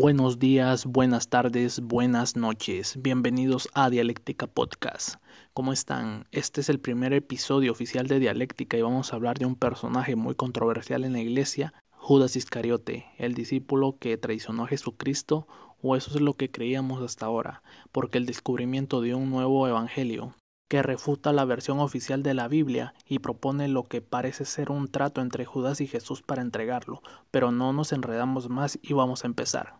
Buenos 0.00 0.38
días, 0.38 0.86
buenas 0.86 1.28
tardes, 1.28 1.78
buenas 1.80 2.34
noches. 2.34 2.94
Bienvenidos 3.02 3.68
a 3.74 3.90
Dialéctica 3.90 4.46
Podcast. 4.46 5.16
¿Cómo 5.52 5.74
están? 5.74 6.26
Este 6.32 6.62
es 6.62 6.70
el 6.70 6.80
primer 6.80 7.12
episodio 7.12 7.70
oficial 7.70 8.06
de 8.06 8.18
Dialéctica 8.18 8.78
y 8.78 8.82
vamos 8.82 9.12
a 9.12 9.16
hablar 9.16 9.38
de 9.38 9.44
un 9.44 9.56
personaje 9.56 10.16
muy 10.16 10.34
controversial 10.34 11.04
en 11.04 11.12
la 11.12 11.20
iglesia, 11.20 11.74
Judas 11.90 12.34
Iscariote, 12.34 13.04
el 13.18 13.34
discípulo 13.34 13.98
que 14.00 14.16
traicionó 14.16 14.64
a 14.64 14.68
Jesucristo, 14.68 15.46
o 15.82 15.94
eso 15.96 16.12
es 16.14 16.22
lo 16.22 16.32
que 16.32 16.50
creíamos 16.50 17.02
hasta 17.02 17.26
ahora, 17.26 17.62
porque 17.92 18.16
el 18.16 18.24
descubrimiento 18.24 19.02
de 19.02 19.14
un 19.14 19.28
nuevo 19.28 19.68
evangelio 19.68 20.34
que 20.70 20.82
refuta 20.82 21.32
la 21.32 21.44
versión 21.44 21.80
oficial 21.80 22.22
de 22.22 22.32
la 22.32 22.46
Biblia 22.46 22.94
y 23.04 23.18
propone 23.18 23.66
lo 23.66 23.88
que 23.88 24.02
parece 24.02 24.44
ser 24.44 24.70
un 24.70 24.86
trato 24.86 25.20
entre 25.20 25.44
Judas 25.44 25.80
y 25.80 25.88
Jesús 25.88 26.22
para 26.22 26.42
entregarlo, 26.42 27.02
pero 27.32 27.50
no 27.50 27.72
nos 27.72 27.92
enredamos 27.92 28.48
más 28.48 28.78
y 28.80 28.92
vamos 28.92 29.24
a 29.24 29.26
empezar. 29.26 29.74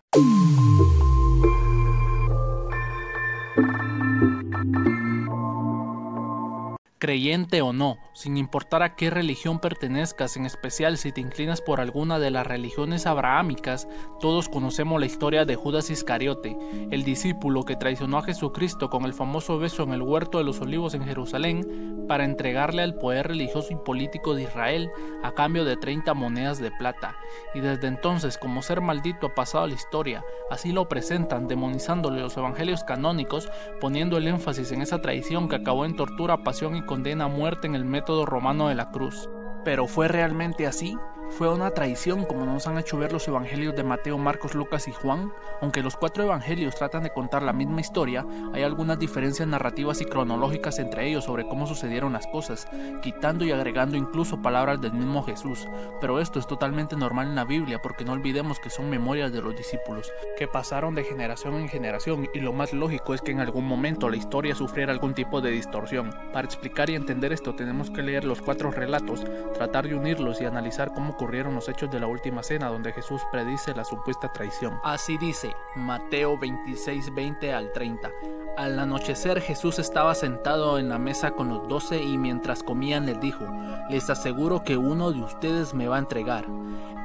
Creyente 7.01 7.63
o 7.63 7.73
no, 7.73 7.97
sin 8.13 8.37
importar 8.37 8.83
a 8.83 8.95
qué 8.95 9.09
religión 9.09 9.57
pertenezcas, 9.57 10.37
en 10.37 10.45
especial 10.45 10.99
si 10.99 11.11
te 11.11 11.19
inclinas 11.19 11.59
por 11.59 11.81
alguna 11.81 12.19
de 12.19 12.29
las 12.29 12.45
religiones 12.45 13.07
abrahámicas, 13.07 13.87
todos 14.19 14.47
conocemos 14.47 14.99
la 14.99 15.07
historia 15.07 15.43
de 15.43 15.55
Judas 15.55 15.89
Iscariote, 15.89 16.55
el 16.91 17.03
discípulo 17.03 17.63
que 17.63 17.75
traicionó 17.75 18.19
a 18.19 18.23
Jesucristo 18.23 18.91
con 18.91 19.05
el 19.05 19.15
famoso 19.15 19.57
beso 19.57 19.81
en 19.81 19.93
el 19.93 20.03
huerto 20.03 20.37
de 20.37 20.43
los 20.43 20.61
olivos 20.61 20.93
en 20.93 21.03
Jerusalén 21.03 22.05
para 22.07 22.23
entregarle 22.23 22.83
al 22.83 22.93
poder 22.93 23.29
religioso 23.29 23.73
y 23.73 23.77
político 23.77 24.35
de 24.35 24.43
Israel 24.43 24.91
a 25.23 25.31
cambio 25.31 25.65
de 25.65 25.77
30 25.77 26.13
monedas 26.13 26.59
de 26.59 26.69
plata, 26.69 27.15
y 27.55 27.61
desde 27.61 27.87
entonces 27.87 28.37
como 28.37 28.61
ser 28.61 28.79
maldito 28.79 29.25
ha 29.25 29.33
pasado 29.33 29.65
la 29.65 29.73
historia, 29.73 30.23
así 30.51 30.71
lo 30.71 30.87
presentan 30.87 31.47
demonizándole 31.47 32.21
los 32.21 32.37
evangelios 32.37 32.83
canónicos, 32.83 33.49
poniendo 33.79 34.17
el 34.17 34.27
énfasis 34.27 34.71
en 34.71 34.83
esa 34.83 35.01
traición 35.01 35.49
que 35.49 35.55
acabó 35.55 35.85
en 35.85 35.95
tortura, 35.95 36.43
pasión 36.43 36.75
y 36.75 36.90
condena 36.91 37.23
a 37.23 37.29
muerte 37.29 37.67
en 37.67 37.75
el 37.75 37.85
método 37.85 38.25
romano 38.25 38.67
de 38.67 38.75
la 38.75 38.91
cruz. 38.91 39.29
¿Pero 39.63 39.87
fue 39.87 40.09
realmente 40.09 40.67
así? 40.67 40.97
Fue 41.37 41.51
una 41.51 41.71
traición 41.71 42.25
como 42.25 42.45
nos 42.45 42.67
han 42.67 42.77
hecho 42.77 42.97
ver 42.97 43.13
los 43.13 43.27
evangelios 43.27 43.75
de 43.75 43.83
Mateo, 43.83 44.17
Marcos, 44.17 44.53
Lucas 44.53 44.87
y 44.87 44.91
Juan. 44.91 45.31
Aunque 45.61 45.81
los 45.81 45.95
cuatro 45.95 46.23
evangelios 46.23 46.75
tratan 46.75 47.03
de 47.03 47.13
contar 47.13 47.41
la 47.41 47.53
misma 47.53 47.81
historia, 47.81 48.25
hay 48.53 48.63
algunas 48.63 48.99
diferencias 48.99 49.47
narrativas 49.47 50.01
y 50.01 50.05
cronológicas 50.05 50.77
entre 50.79 51.07
ellos 51.07 51.23
sobre 51.23 51.47
cómo 51.47 51.67
sucedieron 51.67 52.13
las 52.13 52.27
cosas, 52.27 52.67
quitando 53.01 53.45
y 53.45 53.51
agregando 53.51 53.95
incluso 53.95 54.41
palabras 54.41 54.81
del 54.81 54.91
mismo 54.91 55.23
Jesús. 55.23 55.67
Pero 56.01 56.19
esto 56.19 56.37
es 56.37 56.47
totalmente 56.47 56.97
normal 56.97 57.27
en 57.27 57.35
la 57.35 57.45
Biblia 57.45 57.81
porque 57.81 58.03
no 58.03 58.11
olvidemos 58.11 58.59
que 58.59 58.69
son 58.69 58.89
memorias 58.89 59.31
de 59.31 59.41
los 59.41 59.55
discípulos, 59.55 60.11
que 60.37 60.47
pasaron 60.47 60.95
de 60.95 61.05
generación 61.05 61.55
en 61.55 61.69
generación 61.69 62.29
y 62.33 62.39
lo 62.39 62.51
más 62.51 62.73
lógico 62.73 63.13
es 63.13 63.21
que 63.21 63.31
en 63.31 63.39
algún 63.39 63.65
momento 63.65 64.09
la 64.09 64.17
historia 64.17 64.53
sufriera 64.53 64.91
algún 64.91 65.13
tipo 65.13 65.39
de 65.39 65.51
distorsión. 65.51 66.13
Para 66.33 66.45
explicar 66.45 66.89
y 66.89 66.95
entender 66.95 67.31
esto 67.31 67.55
tenemos 67.55 67.89
que 67.89 68.03
leer 68.03 68.25
los 68.25 68.41
cuatro 68.41 68.69
relatos, 68.69 69.23
tratar 69.53 69.87
de 69.87 69.95
unirlos 69.95 70.41
y 70.41 70.45
analizar 70.45 70.93
cómo 70.93 71.15
ocurrieron 71.21 71.53
los 71.53 71.69
hechos 71.69 71.91
de 71.91 71.99
la 71.99 72.07
última 72.07 72.41
cena 72.41 72.69
donde 72.69 72.93
Jesús 72.93 73.21
predice 73.31 73.75
la 73.75 73.85
supuesta 73.85 74.33
traición. 74.33 74.79
Así 74.83 75.19
dice 75.19 75.55
Mateo 75.75 76.35
26, 76.35 77.13
20 77.13 77.53
al 77.53 77.71
30. 77.73 78.09
Al 78.57 78.79
anochecer 78.79 79.39
Jesús 79.39 79.77
estaba 79.77 80.15
sentado 80.15 80.79
en 80.79 80.89
la 80.89 80.97
mesa 80.97 81.29
con 81.29 81.49
los 81.49 81.67
doce 81.67 82.01
y 82.01 82.17
mientras 82.17 82.63
comían 82.63 83.05
les 83.05 83.21
dijo, 83.21 83.45
les 83.87 84.09
aseguro 84.09 84.63
que 84.63 84.77
uno 84.77 85.11
de 85.11 85.21
ustedes 85.21 85.75
me 85.75 85.87
va 85.87 85.97
a 85.97 85.99
entregar. 85.99 86.47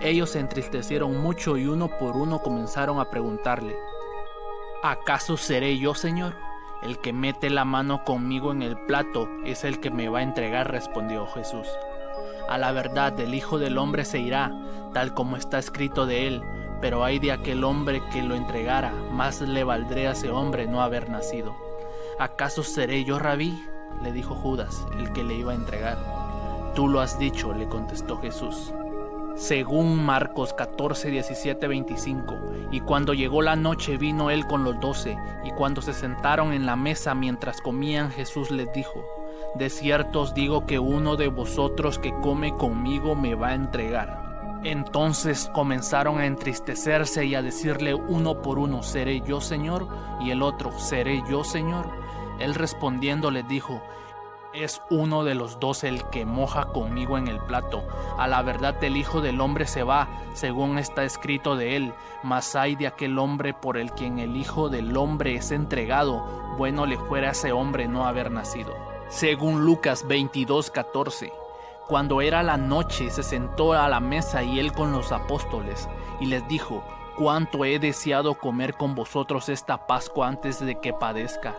Ellos 0.00 0.30
se 0.30 0.40
entristecieron 0.40 1.20
mucho 1.20 1.58
y 1.58 1.66
uno 1.66 1.88
por 1.98 2.16
uno 2.16 2.38
comenzaron 2.38 2.98
a 3.00 3.10
preguntarle, 3.10 3.76
¿acaso 4.82 5.36
seré 5.36 5.76
yo, 5.76 5.94
Señor? 5.94 6.32
El 6.82 6.98
que 7.00 7.12
mete 7.12 7.50
la 7.50 7.66
mano 7.66 8.02
conmigo 8.02 8.50
en 8.52 8.62
el 8.62 8.78
plato 8.86 9.28
es 9.44 9.62
el 9.64 9.78
que 9.78 9.90
me 9.90 10.08
va 10.08 10.20
a 10.20 10.22
entregar, 10.22 10.70
respondió 10.70 11.26
Jesús. 11.26 11.68
A 12.48 12.58
la 12.58 12.72
verdad 12.72 13.18
el 13.20 13.34
Hijo 13.34 13.58
del 13.58 13.78
Hombre 13.78 14.04
se 14.04 14.18
irá, 14.20 14.52
tal 14.92 15.14
como 15.14 15.36
está 15.36 15.58
escrito 15.58 16.06
de 16.06 16.26
él, 16.26 16.42
pero 16.80 17.04
hay 17.04 17.18
de 17.18 17.32
aquel 17.32 17.64
hombre 17.64 18.02
que 18.12 18.22
lo 18.22 18.34
entregara, 18.34 18.92
más 19.10 19.40
le 19.40 19.64
valdría 19.64 20.10
a 20.10 20.12
ese 20.12 20.30
hombre 20.30 20.66
no 20.66 20.82
haber 20.82 21.08
nacido. 21.08 21.56
¿Acaso 22.18 22.62
seré 22.62 23.04
yo 23.04 23.18
rabí? 23.18 23.62
le 24.02 24.12
dijo 24.12 24.34
Judas, 24.34 24.86
el 24.98 25.12
que 25.12 25.24
le 25.24 25.34
iba 25.34 25.52
a 25.52 25.56
entregar. 25.56 25.98
Tú 26.74 26.88
lo 26.88 27.00
has 27.00 27.18
dicho, 27.18 27.54
le 27.54 27.66
contestó 27.66 28.18
Jesús. 28.18 28.72
Según 29.34 30.04
Marcos 30.04 30.54
14, 30.54 31.10
17, 31.10 31.68
25. 31.68 32.34
Y 32.70 32.80
cuando 32.80 33.12
llegó 33.12 33.42
la 33.42 33.56
noche 33.56 33.96
vino 33.96 34.30
él 34.30 34.46
con 34.46 34.64
los 34.64 34.80
doce, 34.80 35.16
y 35.44 35.50
cuando 35.50 35.82
se 35.82 35.92
sentaron 35.92 36.52
en 36.52 36.64
la 36.64 36.76
mesa 36.76 37.14
mientras 37.14 37.60
comían, 37.60 38.10
Jesús 38.10 38.50
les 38.50 38.72
dijo, 38.72 39.04
de 39.54 39.70
cierto 39.70 40.22
os 40.22 40.34
digo 40.34 40.66
que 40.66 40.78
uno 40.78 41.16
de 41.16 41.28
vosotros 41.28 41.98
que 41.98 42.12
come 42.20 42.54
conmigo 42.54 43.14
me 43.14 43.34
va 43.34 43.48
a 43.48 43.54
entregar. 43.54 44.60
Entonces 44.64 45.50
comenzaron 45.54 46.18
a 46.18 46.26
entristecerse 46.26 47.24
y 47.24 47.34
a 47.34 47.42
decirle 47.42 47.94
uno 47.94 48.42
por 48.42 48.58
uno, 48.58 48.82
¿seré 48.82 49.20
yo 49.20 49.40
Señor? 49.40 49.86
Y 50.20 50.30
el 50.30 50.42
otro, 50.42 50.72
¿seré 50.78 51.22
yo 51.30 51.44
Señor? 51.44 51.88
Él 52.40 52.54
respondiendo 52.54 53.30
les 53.30 53.46
dijo, 53.46 53.80
es 54.52 54.82
uno 54.90 55.24
de 55.24 55.34
los 55.34 55.60
dos 55.60 55.84
el 55.84 56.02
que 56.08 56.24
moja 56.24 56.66
conmigo 56.66 57.18
en 57.18 57.28
el 57.28 57.38
plato. 57.40 57.84
A 58.18 58.26
la 58.26 58.42
verdad 58.42 58.82
el 58.82 58.96
Hijo 58.96 59.20
del 59.20 59.40
Hombre 59.40 59.66
se 59.66 59.82
va, 59.82 60.08
según 60.32 60.78
está 60.78 61.04
escrito 61.04 61.56
de 61.56 61.76
él, 61.76 61.94
mas 62.22 62.56
hay 62.56 62.74
de 62.74 62.86
aquel 62.86 63.18
hombre 63.18 63.54
por 63.54 63.76
el 63.76 63.92
quien 63.92 64.18
el 64.18 64.36
Hijo 64.36 64.68
del 64.68 64.96
Hombre 64.96 65.36
es 65.36 65.50
entregado, 65.50 66.24
bueno 66.56 66.86
le 66.86 66.96
fuera 66.96 67.28
a 67.28 67.32
ese 67.32 67.52
hombre 67.52 67.86
no 67.86 68.06
haber 68.06 68.30
nacido. 68.30 68.95
Según 69.08 69.64
Lucas 69.64 70.06
22:14, 70.06 71.32
cuando 71.86 72.20
era 72.20 72.42
la 72.42 72.56
noche 72.56 73.10
se 73.10 73.22
sentó 73.22 73.72
a 73.72 73.88
la 73.88 74.00
mesa 74.00 74.42
y 74.42 74.58
él 74.58 74.72
con 74.72 74.90
los 74.90 75.12
apóstoles 75.12 75.88
y 76.18 76.26
les 76.26 76.46
dijo, 76.48 76.82
cuánto 77.16 77.64
he 77.64 77.78
deseado 77.78 78.34
comer 78.34 78.74
con 78.74 78.94
vosotros 78.94 79.48
esta 79.48 79.86
Pascua 79.86 80.26
antes 80.26 80.58
de 80.58 80.80
que 80.80 80.92
padezca, 80.92 81.56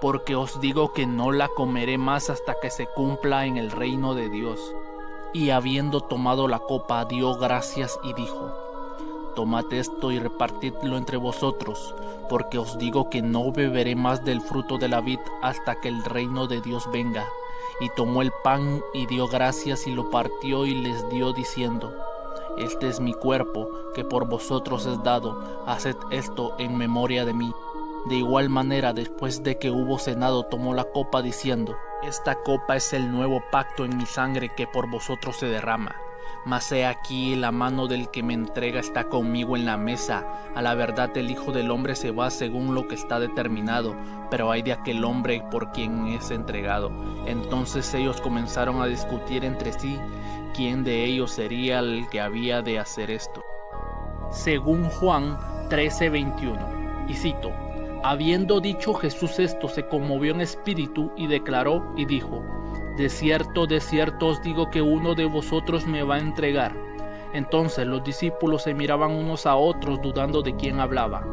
porque 0.00 0.34
os 0.34 0.60
digo 0.60 0.92
que 0.94 1.06
no 1.06 1.30
la 1.30 1.48
comeré 1.48 1.98
más 1.98 2.30
hasta 2.30 2.56
que 2.60 2.70
se 2.70 2.86
cumpla 2.86 3.44
en 3.44 3.58
el 3.58 3.70
reino 3.70 4.14
de 4.14 4.30
Dios. 4.30 4.58
Y 5.34 5.50
habiendo 5.50 6.00
tomado 6.00 6.48
la 6.48 6.58
copa, 6.58 7.04
dio 7.04 7.36
gracias 7.36 7.98
y 8.02 8.14
dijo, 8.14 8.67
Tomad 9.34 9.72
esto 9.72 10.10
y 10.10 10.18
repartidlo 10.18 10.96
entre 10.96 11.16
vosotros, 11.16 11.94
porque 12.28 12.58
os 12.58 12.78
digo 12.78 13.08
que 13.10 13.22
no 13.22 13.52
beberé 13.52 13.94
más 13.94 14.24
del 14.24 14.40
fruto 14.40 14.78
de 14.78 14.88
la 14.88 15.00
vid 15.00 15.20
hasta 15.42 15.80
que 15.80 15.88
el 15.88 16.02
reino 16.04 16.46
de 16.46 16.60
Dios 16.60 16.90
venga. 16.92 17.26
Y 17.80 17.88
tomó 17.90 18.22
el 18.22 18.32
pan 18.42 18.82
y 18.92 19.06
dio 19.06 19.28
gracias 19.28 19.86
y 19.86 19.92
lo 19.92 20.10
partió 20.10 20.66
y 20.66 20.74
les 20.74 21.08
dio 21.10 21.32
diciendo, 21.32 21.92
Este 22.58 22.88
es 22.88 23.00
mi 23.00 23.14
cuerpo, 23.14 23.68
que 23.94 24.04
por 24.04 24.28
vosotros 24.28 24.86
es 24.86 25.02
dado, 25.02 25.62
haced 25.66 25.96
esto 26.10 26.54
en 26.58 26.76
memoria 26.76 27.24
de 27.24 27.34
mí. 27.34 27.52
De 28.06 28.16
igual 28.16 28.48
manera, 28.48 28.92
después 28.92 29.42
de 29.42 29.58
que 29.58 29.70
hubo 29.70 29.98
cenado, 29.98 30.44
tomó 30.44 30.74
la 30.74 30.84
copa 30.84 31.22
diciendo, 31.22 31.76
Esta 32.02 32.42
copa 32.42 32.76
es 32.76 32.92
el 32.92 33.12
nuevo 33.12 33.42
pacto 33.52 33.84
en 33.84 33.96
mi 33.96 34.06
sangre 34.06 34.50
que 34.56 34.66
por 34.66 34.90
vosotros 34.90 35.36
se 35.36 35.46
derrama 35.46 35.94
mas 36.44 36.70
he 36.72 36.86
aquí 36.86 37.34
la 37.36 37.52
mano 37.52 37.86
del 37.86 38.10
que 38.10 38.22
me 38.22 38.34
entrega 38.34 38.80
está 38.80 39.04
conmigo 39.04 39.56
en 39.56 39.64
la 39.64 39.76
mesa. 39.76 40.26
A 40.54 40.62
la 40.62 40.74
verdad 40.74 41.16
el 41.16 41.30
Hijo 41.30 41.52
del 41.52 41.70
Hombre 41.70 41.94
se 41.94 42.10
va 42.10 42.30
según 42.30 42.74
lo 42.74 42.88
que 42.88 42.94
está 42.94 43.20
determinado, 43.20 43.94
pero 44.30 44.50
hay 44.50 44.62
de 44.62 44.72
aquel 44.72 45.04
hombre 45.04 45.42
por 45.50 45.72
quien 45.72 46.08
es 46.08 46.30
entregado. 46.30 46.90
Entonces 47.26 47.92
ellos 47.94 48.20
comenzaron 48.20 48.80
a 48.80 48.86
discutir 48.86 49.44
entre 49.44 49.72
sí 49.72 49.98
quién 50.54 50.84
de 50.84 51.04
ellos 51.04 51.32
sería 51.32 51.80
el 51.80 52.08
que 52.10 52.20
había 52.20 52.62
de 52.62 52.78
hacer 52.78 53.10
esto. 53.10 53.44
Según 54.30 54.84
Juan 54.90 55.38
13:21, 55.70 57.06
y 57.08 57.14
cito, 57.14 57.50
Habiendo 58.04 58.60
dicho 58.60 58.94
Jesús 58.94 59.40
esto, 59.40 59.68
se 59.68 59.88
conmovió 59.88 60.32
en 60.32 60.40
espíritu 60.40 61.10
y 61.16 61.26
declaró 61.26 61.92
y 61.96 62.04
dijo, 62.04 62.44
de 62.98 63.08
cierto, 63.08 63.68
de 63.68 63.80
cierto 63.80 64.26
os 64.26 64.42
digo 64.42 64.70
que 64.70 64.82
uno 64.82 65.14
de 65.14 65.24
vosotros 65.24 65.86
me 65.86 66.02
va 66.02 66.16
a 66.16 66.18
entregar. 66.18 66.74
Entonces 67.32 67.86
los 67.86 68.02
discípulos 68.02 68.62
se 68.62 68.74
miraban 68.74 69.12
unos 69.12 69.46
a 69.46 69.54
otros 69.54 70.02
dudando 70.02 70.42
de 70.42 70.56
quién 70.56 70.80
hablaba. 70.80 71.24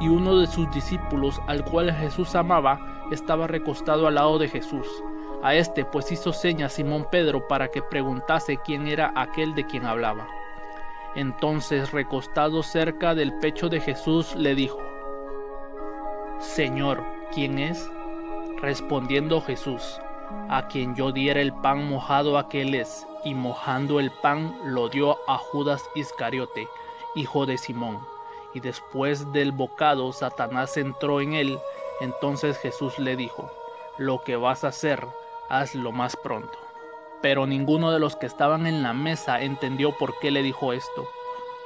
Y 0.00 0.08
uno 0.08 0.38
de 0.38 0.46
sus 0.46 0.70
discípulos, 0.70 1.42
al 1.46 1.62
cual 1.66 1.92
Jesús 1.92 2.34
amaba, 2.34 2.80
estaba 3.12 3.46
recostado 3.46 4.06
al 4.06 4.14
lado 4.14 4.38
de 4.38 4.48
Jesús. 4.48 4.86
A 5.42 5.54
este 5.54 5.84
pues 5.84 6.10
hizo 6.10 6.32
señas 6.32 6.72
Simón 6.72 7.06
Pedro 7.10 7.46
para 7.48 7.68
que 7.68 7.82
preguntase 7.82 8.56
quién 8.64 8.88
era 8.88 9.12
aquel 9.14 9.54
de 9.54 9.66
quien 9.66 9.84
hablaba. 9.84 10.26
Entonces, 11.16 11.92
recostado 11.92 12.62
cerca 12.62 13.14
del 13.14 13.34
pecho 13.40 13.68
de 13.68 13.80
Jesús, 13.80 14.34
le 14.36 14.54
dijo, 14.54 14.78
Señor, 16.38 17.04
¿quién 17.30 17.58
es? 17.58 17.90
Respondiendo 18.62 19.42
Jesús, 19.42 20.00
a 20.48 20.68
quien 20.68 20.94
yo 20.94 21.12
diera 21.12 21.40
el 21.40 21.52
pan 21.52 21.88
mojado 21.88 22.38
aquel 22.38 22.74
es, 22.74 23.06
y 23.24 23.34
mojando 23.34 24.00
el 24.00 24.10
pan 24.10 24.56
lo 24.64 24.88
dio 24.88 25.18
a 25.28 25.38
Judas 25.38 25.82
Iscariote, 25.94 26.68
hijo 27.14 27.46
de 27.46 27.58
Simón. 27.58 27.98
y 28.52 28.60
después 28.60 29.32
del 29.32 29.50
bocado 29.50 30.12
Satanás 30.12 30.76
entró 30.76 31.20
en 31.20 31.34
él, 31.34 31.58
entonces 32.00 32.56
Jesús 32.58 33.00
le 33.00 33.16
dijo, 33.16 33.50
lo 33.98 34.22
que 34.22 34.36
vas 34.36 34.62
a 34.62 34.68
hacer, 34.68 35.04
hazlo 35.48 35.90
más 35.90 36.16
pronto. 36.16 36.56
Pero 37.20 37.46
ninguno 37.46 37.90
de 37.90 37.98
los 37.98 38.14
que 38.14 38.26
estaban 38.26 38.66
en 38.66 38.82
la 38.82 38.92
mesa 38.92 39.40
entendió 39.40 39.96
por 39.98 40.18
qué 40.20 40.30
le 40.30 40.42
dijo 40.42 40.72
esto, 40.72 41.08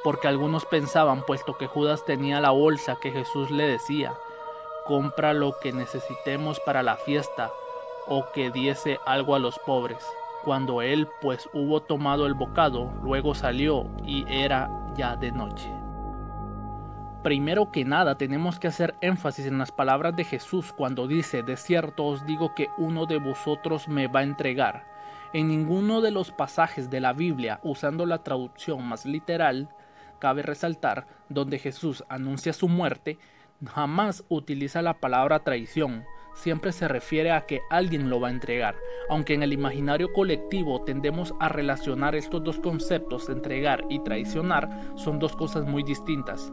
porque 0.03 0.29
algunos 0.29 0.65
pensaban, 0.65 1.23
puesto 1.23 1.59
que 1.59 1.67
Judas 1.67 2.05
tenía 2.05 2.41
la 2.41 2.51
bolsa 2.51 2.97
que 3.01 3.11
Jesús 3.11 3.51
le 3.51 3.65
decía, 3.65 4.15
compra 4.87 5.35
lo 5.35 5.59
que 5.59 5.73
necesitemos 5.73 6.61
para 6.61 6.83
la 6.83 6.97
fiesta, 6.97 7.53
o 8.09 8.31
que 8.33 8.51
diese 8.51 8.99
algo 9.07 9.35
a 9.35 9.39
los 9.39 9.59
pobres. 9.61 10.05
Cuando 10.45 10.83
él 10.83 11.09
pues 11.21 11.49
hubo 11.53 11.83
tomado 11.83 12.27
el 12.27 12.35
bocado, 12.35 12.93
luego 13.03 13.35
salió 13.35 13.91
y 14.05 14.25
era 14.29 14.71
ya 14.97 15.17
de 15.17 15.31
noche. 15.31 15.71
Primero 17.23 17.73
que 17.73 17.85
nada 17.85 18.17
tenemos 18.17 18.59
que 18.59 18.69
hacer 18.69 18.95
énfasis 19.01 19.47
en 19.47 19.59
las 19.59 19.73
palabras 19.73 20.15
de 20.17 20.25
Jesús 20.25 20.73
cuando 20.73 21.09
dice, 21.09 21.43
de 21.43 21.57
cierto 21.57 22.07
os 22.07 22.25
digo 22.25 22.55
que 22.55 22.69
uno 22.79 23.07
de 23.07 23.19
vosotros 23.19 23.89
me 23.89 24.07
va 24.07 24.21
a 24.21 24.25
entregar. 24.25 24.87
En 25.33 25.49
ninguno 25.49 26.01
de 26.01 26.11
los 26.11 26.31
pasajes 26.31 26.89
de 26.89 27.01
la 27.01 27.13
Biblia, 27.13 27.61
usando 27.63 28.07
la 28.07 28.23
traducción 28.23 28.83
más 28.85 29.05
literal, 29.05 29.69
cabe 30.19 30.43
resaltar, 30.43 31.07
donde 31.29 31.59
Jesús 31.59 32.05
anuncia 32.09 32.53
su 32.53 32.69
muerte, 32.69 33.19
jamás 33.67 34.25
utiliza 34.29 34.81
la 34.81 34.95
palabra 34.95 35.41
traición, 35.41 36.05
siempre 36.39 36.73
se 36.73 36.89
refiere 36.89 37.33
a 37.33 37.47
que 37.47 37.63
alguien 37.69 38.09
lo 38.09 38.21
va 38.21 38.29
a 38.29 38.33
entregar, 38.33 38.77
aunque 39.09 39.35
en 39.35 39.43
el 39.43 39.53
imaginario 39.53 40.13
colectivo 40.13 40.83
tendemos 40.85 41.35
a 41.41 41.49
relacionar 41.49 42.15
estos 42.15 42.45
dos 42.45 42.59
conceptos, 42.61 43.29
entregar 43.29 43.85
y 43.91 44.03
traicionar, 44.05 44.69
son 44.95 45.19
dos 45.19 45.35
cosas 45.35 45.67
muy 45.67 45.83
distintas. 45.83 46.53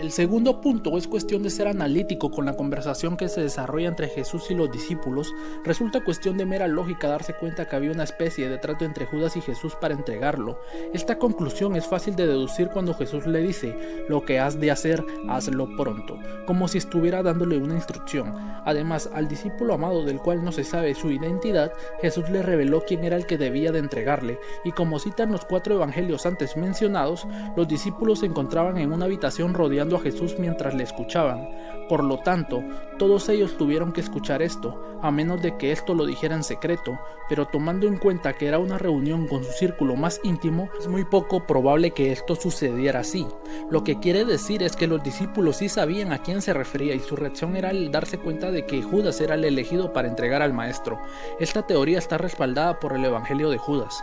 El 0.00 0.12
segundo 0.12 0.62
punto 0.62 0.96
es 0.96 1.06
cuestión 1.06 1.42
de 1.42 1.50
ser 1.50 1.68
analítico 1.68 2.30
con 2.30 2.46
la 2.46 2.56
conversación 2.56 3.18
que 3.18 3.28
se 3.28 3.42
desarrolla 3.42 3.88
entre 3.88 4.08
Jesús 4.08 4.50
y 4.50 4.54
los 4.54 4.72
discípulos. 4.72 5.30
Resulta 5.62 6.02
cuestión 6.02 6.38
de 6.38 6.46
mera 6.46 6.66
lógica 6.68 7.06
darse 7.06 7.34
cuenta 7.34 7.68
que 7.68 7.76
había 7.76 7.92
una 7.92 8.04
especie 8.04 8.48
de 8.48 8.56
trato 8.56 8.86
entre 8.86 9.04
Judas 9.04 9.36
y 9.36 9.42
Jesús 9.42 9.74
para 9.78 9.92
entregarlo. 9.92 10.58
Esta 10.94 11.18
conclusión 11.18 11.76
es 11.76 11.86
fácil 11.86 12.16
de 12.16 12.26
deducir 12.26 12.68
cuando 12.68 12.94
Jesús 12.94 13.26
le 13.26 13.40
dice, 13.40 13.76
lo 14.08 14.24
que 14.24 14.40
has 14.40 14.58
de 14.58 14.70
hacer, 14.70 15.04
hazlo 15.28 15.68
pronto, 15.76 16.18
como 16.46 16.66
si 16.66 16.78
estuviera 16.78 17.22
dándole 17.22 17.58
una 17.58 17.74
instrucción. 17.74 18.34
Además, 18.64 19.10
al 19.12 19.28
discípulo 19.28 19.74
amado 19.74 20.06
del 20.06 20.20
cual 20.20 20.42
no 20.42 20.50
se 20.50 20.64
sabe 20.64 20.94
su 20.94 21.10
identidad, 21.10 21.74
Jesús 22.00 22.30
le 22.30 22.40
reveló 22.40 22.84
quién 22.86 23.04
era 23.04 23.16
el 23.16 23.26
que 23.26 23.36
debía 23.36 23.70
de 23.70 23.80
entregarle, 23.80 24.38
y 24.64 24.72
como 24.72 24.98
citan 24.98 25.30
los 25.30 25.44
cuatro 25.44 25.74
evangelios 25.74 26.24
antes 26.24 26.56
mencionados, 26.56 27.26
los 27.54 27.68
discípulos 27.68 28.20
se 28.20 28.26
encontraban 28.26 28.78
en 28.78 28.94
una 28.94 29.04
habitación 29.04 29.52
rodeando 29.52 29.89
a 29.96 30.00
Jesús 30.00 30.36
mientras 30.38 30.74
le 30.74 30.84
escuchaban. 30.84 31.48
Por 31.88 32.04
lo 32.04 32.18
tanto, 32.18 32.62
todos 32.98 33.28
ellos 33.28 33.56
tuvieron 33.56 33.92
que 33.92 34.00
escuchar 34.00 34.42
esto, 34.42 34.80
a 35.02 35.10
menos 35.10 35.42
de 35.42 35.56
que 35.56 35.72
esto 35.72 35.92
lo 35.92 36.06
dijera 36.06 36.36
en 36.36 36.44
secreto, 36.44 36.96
pero 37.28 37.48
tomando 37.48 37.88
en 37.88 37.98
cuenta 37.98 38.32
que 38.34 38.46
era 38.46 38.60
una 38.60 38.78
reunión 38.78 39.26
con 39.26 39.42
su 39.42 39.50
círculo 39.50 39.96
más 39.96 40.20
íntimo, 40.22 40.68
es 40.78 40.86
muy 40.86 41.04
poco 41.04 41.46
probable 41.48 41.90
que 41.90 42.12
esto 42.12 42.36
sucediera 42.36 43.00
así. 43.00 43.26
Lo 43.70 43.82
que 43.82 43.98
quiere 43.98 44.24
decir 44.24 44.62
es 44.62 44.76
que 44.76 44.86
los 44.86 45.02
discípulos 45.02 45.56
sí 45.56 45.68
sabían 45.68 46.12
a 46.12 46.22
quién 46.22 46.42
se 46.42 46.52
refería 46.52 46.94
y 46.94 47.00
su 47.00 47.16
reacción 47.16 47.56
era 47.56 47.70
el 47.70 47.90
darse 47.90 48.18
cuenta 48.18 48.52
de 48.52 48.66
que 48.66 48.82
Judas 48.82 49.20
era 49.20 49.34
el 49.34 49.44
elegido 49.44 49.92
para 49.92 50.06
entregar 50.06 50.42
al 50.42 50.52
maestro. 50.52 51.00
Esta 51.40 51.66
teoría 51.66 51.98
está 51.98 52.18
respaldada 52.18 52.78
por 52.78 52.92
el 52.92 53.04
Evangelio 53.04 53.50
de 53.50 53.58
Judas 53.58 54.00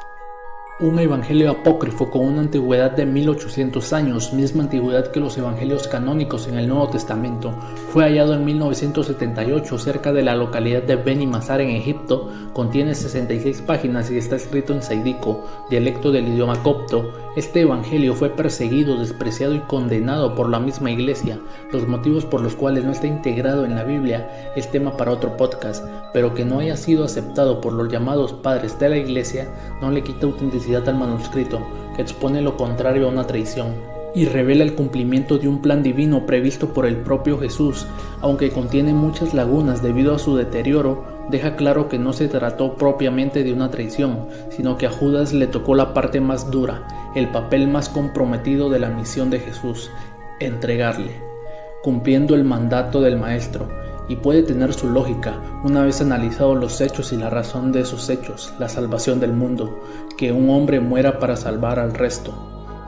un 0.80 1.00
evangelio 1.00 1.50
apócrifo 1.50 2.12
con 2.12 2.24
una 2.24 2.42
antigüedad 2.42 2.92
de 2.92 3.08
1800 3.08 3.94
años, 3.94 4.32
misma 4.32 4.62
antigüedad 4.62 5.08
que 5.08 5.20
los 5.20 5.36
evangelios 5.36 5.88
canónicos 5.88 6.48
en 6.48 6.60
el 6.60 6.68
Nuevo 6.68 6.88
Testamento, 6.90 7.52
fue 7.92 8.04
hallado 8.04 8.36
en 8.36 8.46
1978 8.46 9.80
cerca 9.80 10.14
de 10.14 10.22
la 10.22 10.36
localidad 10.36 10.84
de 10.84 10.96
Beni 10.96 11.26
Mazar 11.26 11.62
en 11.62 11.72
Egipto, 11.72 12.32
contiene 12.54 12.94
66 12.94 13.64
páginas 13.64 14.12
y 14.12 14.18
está 14.18 14.36
escrito 14.36 14.74
en 14.74 14.84
saidico, 14.84 15.44
dialecto 15.72 16.12
del 16.12 16.28
idioma 16.28 16.62
copto. 16.62 17.12
Este 17.36 17.62
evangelio 17.62 18.14
fue 18.14 18.30
perseguido, 18.30 18.98
despreciado 18.98 19.56
y 19.56 19.60
condenado 19.62 20.36
por 20.36 20.50
la 20.50 20.60
misma 20.60 20.92
iglesia. 20.92 21.40
Los 21.72 21.88
motivos 21.88 22.26
por 22.26 22.42
los 22.42 22.56
cuales 22.56 22.84
no 22.84 22.92
está 22.92 23.08
integrado 23.08 23.66
en 23.66 23.76
la 23.76 23.84
Biblia 23.84 24.52
es 24.56 24.70
tema 24.70 24.96
para 24.96 25.12
otro 25.12 25.38
podcast, 25.38 25.84
pero 26.14 26.34
que 26.36 26.46
no 26.46 26.60
haya 26.60 26.78
sido 26.78 27.04
aceptado 27.04 27.62
por 27.62 27.74
los 27.74 27.92
llamados 27.92 28.34
padres 28.34 28.78
de 28.80 28.90
la 28.90 28.98
iglesia 28.98 29.48
no 29.82 29.92
le 29.92 30.04
quita 30.04 30.26
autenticidad 30.26 30.67
al 30.76 30.96
manuscrito, 30.96 31.62
que 31.96 32.02
expone 32.02 32.42
lo 32.42 32.58
contrario 32.58 33.08
a 33.08 33.10
una 33.10 33.26
traición, 33.26 33.76
y 34.14 34.26
revela 34.26 34.64
el 34.64 34.76
cumplimiento 34.76 35.38
de 35.38 35.48
un 35.48 35.62
plan 35.62 35.84
divino 35.84 36.26
previsto 36.26 36.74
por 36.74 36.86
el 36.86 36.98
propio 36.98 37.40
Jesús, 37.40 37.88
aunque 38.22 38.52
contiene 38.52 38.94
muchas 38.94 39.34
lagunas 39.34 39.82
debido 39.82 40.14
a 40.14 40.20
su 40.20 40.36
deterioro, 40.36 41.06
deja 41.30 41.56
claro 41.56 41.88
que 41.88 42.00
no 42.00 42.14
se 42.14 42.28
trató 42.28 42.76
propiamente 42.76 43.44
de 43.44 43.54
una 43.54 43.70
traición, 43.70 44.28
sino 44.50 44.78
que 44.78 44.88
a 44.88 44.92
Judas 44.92 45.34
le 45.34 45.48
tocó 45.48 45.76
la 45.76 45.94
parte 45.94 46.20
más 46.20 46.52
dura, 46.52 46.88
el 47.16 47.30
papel 47.30 47.68
más 47.68 47.90
comprometido 47.90 48.70
de 48.70 48.80
la 48.80 48.90
misión 48.90 49.30
de 49.30 49.40
Jesús, 49.40 49.90
entregarle, 50.40 51.22
cumpliendo 51.82 52.36
el 52.36 52.44
mandato 52.44 53.02
del 53.02 53.18
Maestro, 53.18 53.68
y 54.08 54.16
puede 54.18 54.44
tener 54.44 54.74
su 54.74 54.90
lógica 54.90 55.42
una 55.64 55.84
vez 55.84 56.02
analizados 56.02 56.58
los 56.58 56.82
hechos 56.82 57.12
y 57.14 57.18
la 57.18 57.30
razón 57.30 57.72
de 57.72 57.82
esos 57.82 58.10
hechos, 58.10 58.54
la 58.60 58.70
salvación 58.70 59.20
del 59.20 59.34
mundo, 59.34 59.82
que 60.18 60.32
un 60.32 60.50
hombre 60.50 60.80
muera 60.80 61.20
para 61.20 61.36
salvar 61.36 61.80
al 61.80 61.94
resto. 61.94 62.34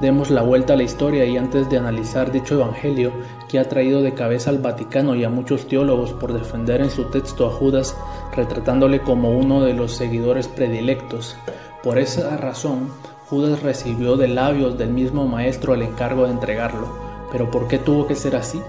Demos 0.01 0.29
la 0.29 0.43
vuelta 0.43 0.73
a 0.73 0.75
la 0.77 0.83
historia 0.83 1.25
y 1.25 1.35
antes 1.35 1.69
de 1.69 1.77
analizar 1.77 2.31
dicho 2.31 2.55
evangelio 2.55 3.11
que 3.49 3.59
ha 3.59 3.67
traído 3.67 4.01
de 4.01 4.13
cabeza 4.13 4.49
al 4.49 4.59
Vaticano 4.59 5.13
y 5.13 5.25
a 5.25 5.29
muchos 5.29 5.67
teólogos 5.67 6.13
por 6.13 6.31
defender 6.31 6.79
en 6.79 6.89
su 6.89 7.05
texto 7.05 7.45
a 7.45 7.51
Judas, 7.51 7.97
retratándole 8.33 9.01
como 9.01 9.37
uno 9.37 9.61
de 9.61 9.73
los 9.73 9.91
seguidores 9.91 10.47
predilectos. 10.47 11.35
Por 11.83 11.97
esa 11.97 12.37
razón, 12.37 12.89
Judas 13.29 13.61
recibió 13.61 14.15
de 14.15 14.29
labios 14.29 14.77
del 14.77 14.91
mismo 14.91 15.27
maestro 15.27 15.73
el 15.73 15.81
encargo 15.81 16.23
de 16.23 16.31
entregarlo. 16.31 16.87
Pero 17.31 17.51
¿por 17.51 17.67
qué 17.67 17.77
tuvo 17.77 18.07
que 18.07 18.15
ser 18.15 18.37
así? 18.37 18.59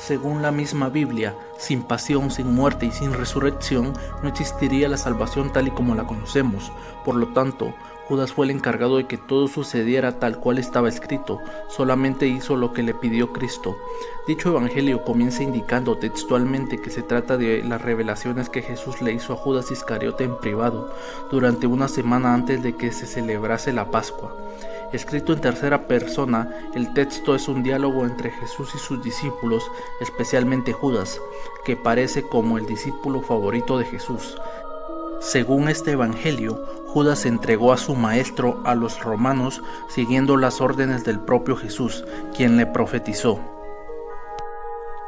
Según 0.00 0.40
la 0.40 0.50
misma 0.50 0.88
Biblia, 0.88 1.36
sin 1.58 1.82
pasión, 1.82 2.30
sin 2.30 2.54
muerte 2.54 2.86
y 2.86 2.90
sin 2.90 3.12
resurrección, 3.12 3.92
no 4.22 4.28
existiría 4.30 4.88
la 4.88 4.96
salvación 4.96 5.52
tal 5.52 5.68
y 5.68 5.70
como 5.72 5.94
la 5.94 6.06
conocemos. 6.06 6.72
Por 7.04 7.16
lo 7.16 7.28
tanto, 7.28 7.74
Judas 8.08 8.32
fue 8.32 8.46
el 8.46 8.50
encargado 8.50 8.96
de 8.96 9.06
que 9.06 9.18
todo 9.18 9.46
sucediera 9.46 10.18
tal 10.18 10.40
cual 10.40 10.58
estaba 10.58 10.88
escrito, 10.88 11.38
solamente 11.68 12.26
hizo 12.26 12.56
lo 12.56 12.72
que 12.72 12.82
le 12.82 12.94
pidió 12.94 13.32
Cristo. 13.32 13.76
Dicho 14.26 14.48
evangelio 14.48 15.04
comienza 15.04 15.42
indicando 15.42 15.96
textualmente 15.96 16.80
que 16.80 16.90
se 16.90 17.02
trata 17.02 17.36
de 17.36 17.62
las 17.62 17.80
revelaciones 17.82 18.48
que 18.48 18.62
Jesús 18.62 19.02
le 19.02 19.12
hizo 19.12 19.34
a 19.34 19.36
Judas 19.36 19.70
Iscariote 19.70 20.24
en 20.24 20.36
privado, 20.38 20.92
durante 21.30 21.66
una 21.66 21.88
semana 21.88 22.32
antes 22.32 22.62
de 22.62 22.74
que 22.74 22.90
se 22.90 23.06
celebrase 23.06 23.72
la 23.72 23.90
Pascua. 23.90 24.34
Escrito 24.92 25.32
en 25.32 25.40
tercera 25.40 25.86
persona, 25.86 26.50
el 26.74 26.92
texto 26.94 27.36
es 27.36 27.46
un 27.46 27.62
diálogo 27.62 28.04
entre 28.04 28.32
Jesús 28.32 28.74
y 28.74 28.78
sus 28.78 29.02
discípulos, 29.04 29.70
especialmente 30.00 30.72
Judas, 30.72 31.20
que 31.64 31.76
parece 31.76 32.24
como 32.24 32.58
el 32.58 32.66
discípulo 32.66 33.22
favorito 33.22 33.78
de 33.78 33.84
Jesús. 33.84 34.36
Según 35.20 35.68
este 35.68 35.92
Evangelio, 35.92 36.64
Judas 36.86 37.24
entregó 37.24 37.72
a 37.72 37.76
su 37.76 37.94
maestro 37.94 38.60
a 38.64 38.74
los 38.74 39.00
romanos 39.00 39.62
siguiendo 39.88 40.36
las 40.36 40.60
órdenes 40.60 41.04
del 41.04 41.20
propio 41.20 41.54
Jesús, 41.54 42.04
quien 42.36 42.56
le 42.56 42.66
profetizó. 42.66 43.38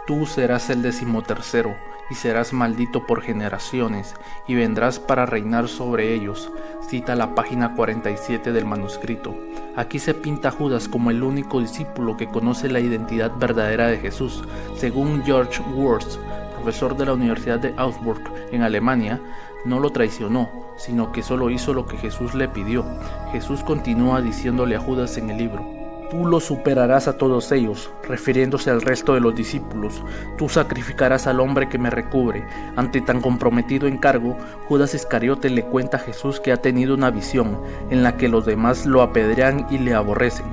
Tú 0.06 0.26
serás 0.26 0.70
el 0.70 0.82
decimotercero 0.82 1.74
y 2.12 2.14
serás 2.14 2.52
maldito 2.52 3.06
por 3.06 3.22
generaciones, 3.22 4.14
y 4.46 4.54
vendrás 4.54 4.98
para 4.98 5.24
reinar 5.24 5.66
sobre 5.66 6.12
ellos. 6.12 6.52
Cita 6.86 7.16
la 7.16 7.34
página 7.34 7.74
47 7.74 8.52
del 8.52 8.66
manuscrito. 8.66 9.34
Aquí 9.76 9.98
se 9.98 10.12
pinta 10.12 10.48
a 10.48 10.50
Judas 10.50 10.88
como 10.88 11.10
el 11.10 11.22
único 11.22 11.62
discípulo 11.62 12.18
que 12.18 12.28
conoce 12.28 12.68
la 12.68 12.80
identidad 12.80 13.32
verdadera 13.38 13.86
de 13.86 13.96
Jesús. 13.96 14.44
Según 14.76 15.22
George 15.24 15.62
Wurst, 15.74 16.18
profesor 16.56 16.98
de 16.98 17.06
la 17.06 17.14
Universidad 17.14 17.60
de 17.60 17.72
Augsburg 17.78 18.20
en 18.50 18.60
Alemania, 18.60 19.18
no 19.64 19.80
lo 19.80 19.88
traicionó, 19.88 20.50
sino 20.76 21.12
que 21.12 21.22
solo 21.22 21.48
hizo 21.48 21.72
lo 21.72 21.86
que 21.86 21.96
Jesús 21.96 22.34
le 22.34 22.46
pidió. 22.46 22.84
Jesús 23.32 23.62
continúa 23.64 24.20
diciéndole 24.20 24.76
a 24.76 24.80
Judas 24.80 25.16
en 25.16 25.30
el 25.30 25.38
libro, 25.38 25.81
Tú 26.12 26.26
los 26.26 26.44
superarás 26.44 27.08
a 27.08 27.16
todos 27.16 27.50
ellos, 27.52 27.90
refiriéndose 28.06 28.68
al 28.68 28.82
resto 28.82 29.14
de 29.14 29.20
los 29.20 29.34
discípulos. 29.34 30.04
Tú 30.36 30.46
sacrificarás 30.46 31.26
al 31.26 31.40
hombre 31.40 31.70
que 31.70 31.78
me 31.78 31.88
recubre. 31.88 32.44
Ante 32.76 33.00
tan 33.00 33.22
comprometido 33.22 33.86
encargo, 33.88 34.36
Judas 34.68 34.92
Iscariote 34.92 35.48
le 35.48 35.64
cuenta 35.64 35.96
a 35.96 36.00
Jesús 36.00 36.38
que 36.38 36.52
ha 36.52 36.58
tenido 36.58 36.92
una 36.94 37.10
visión 37.10 37.58
en 37.88 38.02
la 38.02 38.18
que 38.18 38.28
los 38.28 38.44
demás 38.44 38.84
lo 38.84 39.00
apedrean 39.00 39.66
y 39.70 39.78
le 39.78 39.94
aborrecen. 39.94 40.44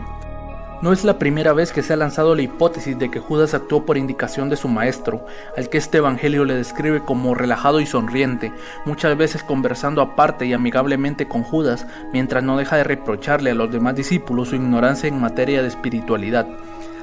No 0.81 0.93
es 0.93 1.03
la 1.03 1.19
primera 1.19 1.51
vez 1.51 1.74
que 1.74 1.83
se 1.83 1.91
ha 1.91 1.98
lanzado 1.98 2.36
la 2.36 2.41
hipótesis 2.41 2.98
de 2.98 3.12
que 3.12 3.19
Judas 3.19 3.53
actuó 3.53 3.86
por 3.86 3.98
indicación 3.98 4.50
de 4.50 4.55
su 4.55 4.69
maestro, 4.69 5.25
al 5.57 5.67
que 5.67 5.77
este 5.77 5.98
evangelio 5.98 6.45
le 6.45 6.55
describe 6.55 7.03
como 7.03 7.36
relajado 7.36 7.81
y 7.81 7.86
sonriente, 7.86 8.53
muchas 8.86 9.17
veces 9.17 9.43
conversando 9.43 10.01
aparte 10.01 10.45
y 10.45 10.53
amigablemente 10.53 11.27
con 11.27 11.43
Judas, 11.43 11.86
mientras 12.13 12.45
no 12.45 12.55
deja 12.55 12.77
de 12.77 12.86
reprocharle 12.86 13.51
a 13.51 13.55
los 13.55 13.69
demás 13.69 13.93
discípulos 13.95 14.50
su 14.50 14.55
ignorancia 14.55 15.09
en 15.09 15.19
materia 15.19 15.62
de 15.62 15.67
espiritualidad. 15.67 16.48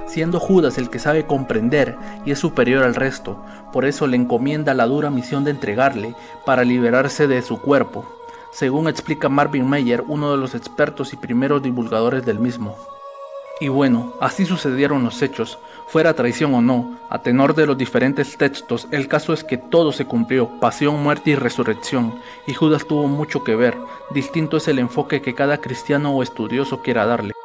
siendo 0.06 0.38
Judas 0.38 0.78
el 0.78 0.88
que 0.88 1.00
sabe 1.00 1.26
comprender 1.26 1.96
y 2.24 2.30
es 2.30 2.38
superior 2.38 2.84
al 2.84 2.94
resto, 2.94 3.44
por 3.72 3.84
eso 3.84 4.06
le 4.06 4.16
encomienda 4.16 4.72
la 4.72 4.86
dura 4.86 5.10
misión 5.10 5.42
de 5.42 5.50
entregarle 5.50 6.14
para 6.46 6.64
liberarse 6.64 7.26
de 7.26 7.42
su 7.42 7.60
cuerpo, 7.60 8.06
según 8.52 8.88
explica 8.88 9.28
Marvin 9.28 9.68
Meyer, 9.68 10.04
uno 10.06 10.30
de 10.30 10.38
los 10.38 10.54
expertos 10.54 11.12
y 11.12 11.16
primeros 11.16 11.60
divulgadores 11.60 12.24
del 12.24 12.38
mismo. 12.38 12.76
Y 13.58 13.68
bueno, 13.68 14.12
así 14.20 14.44
sucedieron 14.44 15.02
los 15.02 15.22
hechos, 15.22 15.58
fuera 15.86 16.12
traición 16.12 16.54
o 16.54 16.60
no, 16.60 16.98
a 17.08 17.22
tenor 17.22 17.54
de 17.54 17.66
los 17.66 17.78
diferentes 17.78 18.36
textos, 18.36 18.86
el 18.90 19.08
caso 19.08 19.32
es 19.32 19.44
que 19.44 19.56
todo 19.56 19.92
se 19.92 20.04
cumplió, 20.04 20.60
pasión, 20.60 21.02
muerte 21.02 21.30
y 21.30 21.36
resurrección, 21.36 22.20
y 22.46 22.52
Judas 22.52 22.86
tuvo 22.86 23.06
mucho 23.06 23.44
que 23.44 23.56
ver, 23.56 23.74
distinto 24.10 24.58
es 24.58 24.68
el 24.68 24.78
enfoque 24.78 25.22
que 25.22 25.34
cada 25.34 25.58
cristiano 25.58 26.14
o 26.14 26.22
estudioso 26.22 26.82
quiera 26.82 27.06
darle. 27.06 27.35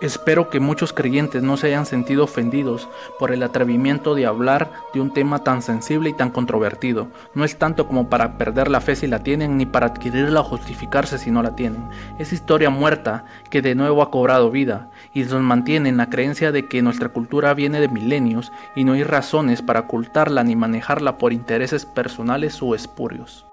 Espero 0.00 0.48
que 0.48 0.60
muchos 0.60 0.92
creyentes 0.92 1.42
no 1.42 1.56
se 1.56 1.66
hayan 1.66 1.84
sentido 1.84 2.22
ofendidos 2.22 2.88
por 3.18 3.32
el 3.32 3.42
atrevimiento 3.42 4.14
de 4.14 4.26
hablar 4.26 4.70
de 4.94 5.00
un 5.00 5.12
tema 5.12 5.42
tan 5.42 5.60
sensible 5.60 6.10
y 6.10 6.12
tan 6.12 6.30
controvertido. 6.30 7.08
No 7.34 7.44
es 7.44 7.56
tanto 7.56 7.88
como 7.88 8.08
para 8.08 8.38
perder 8.38 8.70
la 8.70 8.80
fe 8.80 8.94
si 8.94 9.08
la 9.08 9.24
tienen, 9.24 9.56
ni 9.56 9.66
para 9.66 9.86
adquirirla 9.86 10.40
o 10.40 10.44
justificarse 10.44 11.18
si 11.18 11.32
no 11.32 11.42
la 11.42 11.56
tienen. 11.56 11.88
Es 12.20 12.32
historia 12.32 12.70
muerta 12.70 13.24
que 13.50 13.60
de 13.60 13.74
nuevo 13.74 14.00
ha 14.00 14.12
cobrado 14.12 14.52
vida 14.52 14.88
y 15.14 15.24
nos 15.24 15.42
mantiene 15.42 15.88
en 15.88 15.96
la 15.96 16.10
creencia 16.10 16.52
de 16.52 16.68
que 16.68 16.80
nuestra 16.80 17.08
cultura 17.08 17.52
viene 17.54 17.80
de 17.80 17.88
milenios 17.88 18.52
y 18.76 18.84
no 18.84 18.92
hay 18.92 19.02
razones 19.02 19.62
para 19.62 19.80
ocultarla 19.80 20.44
ni 20.44 20.54
manejarla 20.54 21.18
por 21.18 21.32
intereses 21.32 21.84
personales 21.84 22.62
o 22.62 22.76
espurios. 22.76 23.46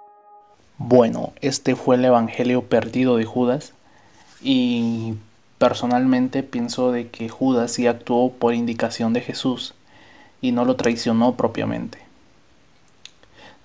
Bueno, 0.77 1.33
este 1.41 1.75
fue 1.75 1.95
el 1.95 2.05
Evangelio 2.05 2.61
perdido 2.65 3.17
de 3.17 3.25
Judas 3.25 3.73
y 4.43 5.15
Personalmente 5.57 6.43
pienso 6.43 6.91
de 6.91 7.07
que 7.07 7.29
Judas 7.29 7.71
sí 7.71 7.87
actuó 7.87 8.33
por 8.33 8.53
indicación 8.53 9.13
de 9.13 9.21
Jesús 9.21 9.73
y 10.41 10.51
no 10.51 10.65
lo 10.65 10.75
traicionó 10.75 11.35
propiamente. 11.35 11.99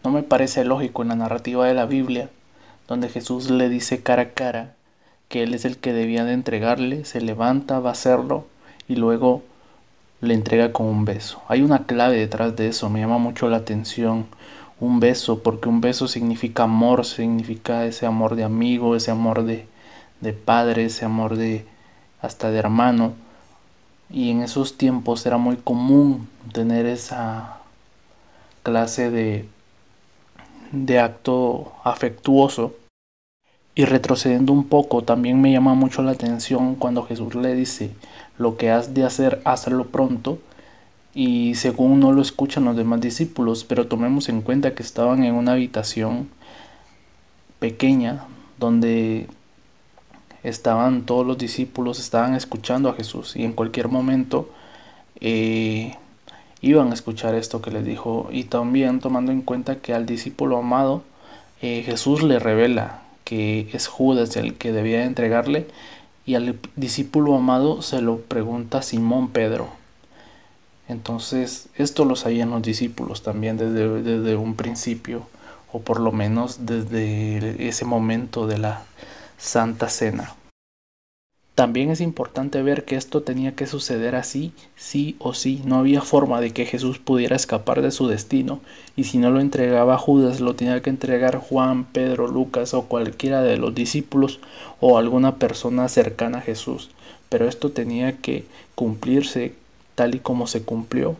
No 0.04 0.12
me 0.12 0.22
parece 0.22 0.64
lógico 0.64 1.02
en 1.02 1.08
la 1.08 1.16
narrativa 1.16 1.66
de 1.66 1.74
la 1.74 1.86
Biblia, 1.86 2.30
donde 2.86 3.08
Jesús 3.08 3.50
le 3.50 3.68
dice 3.68 4.04
cara 4.04 4.22
a 4.22 4.28
cara 4.30 4.74
que 5.28 5.42
él 5.42 5.52
es 5.52 5.64
el 5.64 5.78
que 5.78 5.92
debía 5.92 6.24
de 6.24 6.32
entregarle, 6.32 7.04
se 7.04 7.20
levanta, 7.20 7.80
va 7.80 7.90
a 7.90 7.92
hacerlo 7.92 8.46
y 8.88 8.94
luego 8.94 9.42
le 10.20 10.34
entrega 10.34 10.72
con 10.72 10.86
un 10.86 11.04
beso. 11.04 11.42
Hay 11.48 11.62
una 11.62 11.86
clave 11.86 12.18
detrás 12.18 12.54
de 12.54 12.68
eso, 12.68 12.88
me 12.88 13.00
llama 13.00 13.18
mucho 13.18 13.48
la 13.48 13.58
atención. 13.58 14.26
Un 14.78 15.00
beso, 15.00 15.42
porque 15.42 15.68
un 15.68 15.80
beso 15.80 16.08
significa 16.08 16.62
amor, 16.64 17.04
significa 17.04 17.84
ese 17.84 18.06
amor 18.06 18.36
de 18.36 18.44
amigo, 18.44 18.96
ese 18.96 19.10
amor 19.10 19.44
de, 19.44 19.66
de 20.20 20.32
padre, 20.32 20.86
ese 20.86 21.04
amor 21.04 21.36
de, 21.36 21.66
hasta 22.22 22.50
de 22.50 22.58
hermano. 22.58 23.12
Y 24.08 24.30
en 24.30 24.42
esos 24.42 24.76
tiempos 24.76 25.24
era 25.26 25.36
muy 25.36 25.56
común 25.56 26.28
tener 26.52 26.86
esa 26.86 27.58
clase 28.62 29.10
de, 29.10 29.48
de 30.72 30.98
acto 30.98 31.72
afectuoso. 31.84 32.74
Y 33.74 33.84
retrocediendo 33.84 34.52
un 34.52 34.64
poco, 34.64 35.02
también 35.02 35.40
me 35.40 35.52
llama 35.52 35.74
mucho 35.74 36.02
la 36.02 36.10
atención 36.10 36.74
cuando 36.74 37.04
Jesús 37.04 37.34
le 37.34 37.54
dice, 37.54 37.92
lo 38.36 38.56
que 38.56 38.70
has 38.70 38.94
de 38.94 39.04
hacer, 39.04 39.40
hazlo 39.44 39.86
pronto. 39.86 40.38
Y 41.14 41.54
según 41.54 42.00
no 42.00 42.12
lo 42.12 42.20
escuchan 42.20 42.64
los 42.64 42.76
demás 42.76 43.00
discípulos, 43.00 43.64
pero 43.64 43.86
tomemos 43.86 44.28
en 44.28 44.42
cuenta 44.42 44.74
que 44.74 44.82
estaban 44.82 45.24
en 45.24 45.34
una 45.34 45.52
habitación 45.52 46.28
pequeña 47.58 48.24
donde 48.58 49.28
estaban 50.42 51.02
todos 51.02 51.26
los 51.26 51.38
discípulos, 51.38 51.98
estaban 51.98 52.34
escuchando 52.34 52.88
a 52.88 52.94
Jesús 52.94 53.36
y 53.36 53.44
en 53.44 53.52
cualquier 53.52 53.88
momento 53.88 54.48
eh, 55.20 55.96
iban 56.62 56.90
a 56.90 56.94
escuchar 56.94 57.34
esto 57.34 57.60
que 57.62 57.70
les 57.70 57.84
dijo 57.84 58.28
y 58.30 58.44
también 58.44 59.00
tomando 59.00 59.32
en 59.32 59.42
cuenta 59.42 59.76
que 59.76 59.94
al 59.94 60.06
discípulo 60.06 60.58
amado 60.58 61.02
eh, 61.62 61.82
Jesús 61.84 62.22
le 62.22 62.38
revela 62.38 63.02
que 63.24 63.68
es 63.72 63.86
Judas 63.86 64.36
el 64.36 64.54
que 64.54 64.72
debía 64.72 65.04
entregarle 65.04 65.66
y 66.26 66.34
al 66.34 66.58
discípulo 66.76 67.36
amado 67.36 67.82
se 67.82 68.00
lo 68.02 68.18
pregunta 68.18 68.82
Simón 68.82 69.28
Pedro. 69.28 69.68
Entonces 70.88 71.68
esto 71.76 72.04
lo 72.04 72.16
sabían 72.16 72.50
los 72.50 72.62
discípulos 72.62 73.22
también 73.22 73.56
desde, 73.56 74.02
desde 74.02 74.36
un 74.36 74.54
principio 74.54 75.26
o 75.72 75.80
por 75.80 76.00
lo 76.00 76.12
menos 76.12 76.66
desde 76.66 77.68
ese 77.68 77.84
momento 77.84 78.46
de 78.46 78.58
la 78.58 78.82
Santa 79.42 79.88
Cena. 79.88 80.34
También 81.54 81.88
es 81.88 82.02
importante 82.02 82.62
ver 82.62 82.84
que 82.84 82.96
esto 82.96 83.22
tenía 83.22 83.56
que 83.56 83.66
suceder 83.66 84.14
así, 84.14 84.52
sí 84.76 85.16
o 85.18 85.32
sí. 85.32 85.62
No 85.64 85.76
había 85.76 86.02
forma 86.02 86.42
de 86.42 86.50
que 86.50 86.66
Jesús 86.66 86.98
pudiera 86.98 87.36
escapar 87.36 87.80
de 87.80 87.90
su 87.90 88.06
destino, 88.06 88.60
y 88.96 89.04
si 89.04 89.16
no 89.16 89.30
lo 89.30 89.40
entregaba 89.40 89.96
Judas, 89.96 90.40
lo 90.40 90.56
tenía 90.56 90.82
que 90.82 90.90
entregar 90.90 91.38
Juan, 91.38 91.84
Pedro, 91.84 92.28
Lucas 92.28 92.74
o 92.74 92.82
cualquiera 92.82 93.42
de 93.42 93.56
los 93.56 93.74
discípulos 93.74 94.40
o 94.78 94.98
alguna 94.98 95.36
persona 95.36 95.88
cercana 95.88 96.38
a 96.38 96.42
Jesús. 96.42 96.90
Pero 97.30 97.48
esto 97.48 97.70
tenía 97.70 98.18
que 98.18 98.44
cumplirse 98.74 99.54
tal 99.94 100.14
y 100.14 100.18
como 100.18 100.48
se 100.48 100.64
cumplió. 100.64 101.16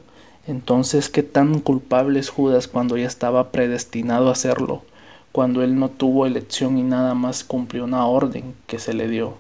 Entonces, 0.47 1.09
¿qué 1.09 1.23
tan 1.23 1.61
culpable 1.61 2.21
es 2.21 2.29
Judas 2.29 2.69
cuando 2.69 2.99
ya 2.99 3.07
estaba 3.07 3.51
predestinado 3.51 4.29
a 4.29 4.33
hacerlo? 4.33 4.83
Cuando 5.33 5.63
él 5.63 5.79
no 5.79 5.89
tuvo 5.89 6.27
elección 6.27 6.79
y 6.79 6.83
nada 6.83 7.15
más 7.15 7.45
cumplió 7.45 7.85
una 7.85 8.07
orden 8.07 8.55
que 8.67 8.79
se 8.79 8.95
le 8.95 9.09
dio. 9.09 9.35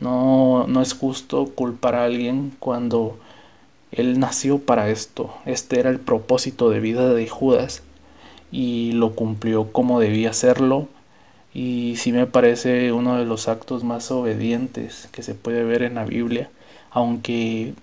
No, 0.00 0.66
no 0.66 0.82
es 0.82 0.94
justo 0.94 1.46
culpar 1.54 1.94
a 1.94 2.04
alguien 2.04 2.54
cuando 2.58 3.18
él 3.92 4.20
nació 4.20 4.58
para 4.58 4.88
esto. 4.90 5.34
Este 5.46 5.80
era 5.80 5.90
el 5.90 6.00
propósito 6.00 6.70
de 6.70 6.80
vida 6.80 7.12
de 7.12 7.28
Judas 7.28 7.82
y 8.52 8.92
lo 8.92 9.14
cumplió 9.14 9.72
como 9.72 10.00
debía 10.00 10.30
hacerlo. 10.30 10.88
Y 11.52 11.96
sí 11.96 12.12
me 12.12 12.26
parece 12.26 12.92
uno 12.92 13.16
de 13.18 13.24
los 13.24 13.48
actos 13.48 13.84
más 13.84 14.10
obedientes 14.10 15.08
que 15.12 15.22
se 15.22 15.34
puede 15.34 15.64
ver 15.64 15.82
en 15.82 15.96
la 15.96 16.04
Biblia, 16.04 16.50
aunque 16.90 17.74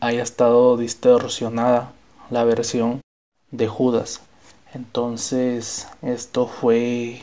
haya 0.00 0.22
estado 0.22 0.76
distorsionada 0.76 1.92
la 2.30 2.44
versión 2.44 3.00
de 3.50 3.68
Judas. 3.68 4.20
Entonces, 4.74 5.86
esto 6.02 6.48
fue 6.48 7.22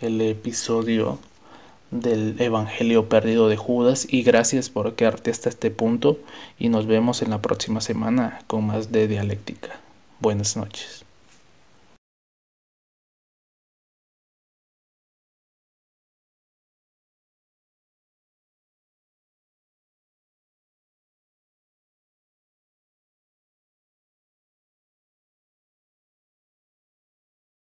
el 0.00 0.20
episodio 0.22 1.18
del 1.90 2.40
Evangelio 2.40 3.08
perdido 3.08 3.48
de 3.48 3.56
Judas 3.58 4.06
y 4.08 4.22
gracias 4.22 4.70
por 4.70 4.94
quedarte 4.94 5.30
hasta 5.30 5.50
este 5.50 5.70
punto 5.70 6.18
y 6.58 6.70
nos 6.70 6.86
vemos 6.86 7.20
en 7.20 7.30
la 7.30 7.42
próxima 7.42 7.82
semana 7.82 8.40
con 8.46 8.66
más 8.66 8.92
de 8.92 9.08
dialéctica. 9.08 9.78
Buenas 10.20 10.56
noches. 10.56 11.04